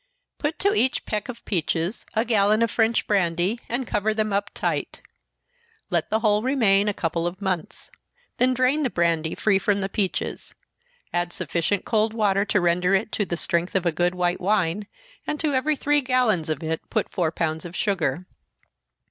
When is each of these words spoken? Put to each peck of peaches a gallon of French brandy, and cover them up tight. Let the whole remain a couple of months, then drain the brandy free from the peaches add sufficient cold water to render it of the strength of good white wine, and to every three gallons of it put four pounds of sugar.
Put 0.39 0.57
to 0.57 0.73
each 0.73 1.05
peck 1.05 1.29
of 1.29 1.45
peaches 1.45 2.07
a 2.15 2.25
gallon 2.25 2.63
of 2.63 2.71
French 2.71 3.05
brandy, 3.05 3.59
and 3.69 3.85
cover 3.85 4.15
them 4.15 4.33
up 4.33 4.49
tight. 4.55 4.99
Let 5.91 6.09
the 6.09 6.21
whole 6.21 6.41
remain 6.41 6.87
a 6.87 6.91
couple 6.95 7.27
of 7.27 7.39
months, 7.39 7.91
then 8.37 8.55
drain 8.55 8.81
the 8.81 8.89
brandy 8.89 9.35
free 9.35 9.59
from 9.59 9.81
the 9.81 9.89
peaches 9.89 10.55
add 11.13 11.31
sufficient 11.31 11.85
cold 11.85 12.15
water 12.15 12.45
to 12.45 12.59
render 12.59 12.95
it 12.95 13.19
of 13.19 13.29
the 13.29 13.37
strength 13.37 13.75
of 13.75 13.83
good 13.93 14.15
white 14.15 14.41
wine, 14.41 14.87
and 15.27 15.39
to 15.39 15.53
every 15.53 15.75
three 15.75 16.01
gallons 16.01 16.49
of 16.49 16.63
it 16.63 16.89
put 16.89 17.11
four 17.11 17.31
pounds 17.31 17.63
of 17.63 17.75
sugar. 17.75 18.25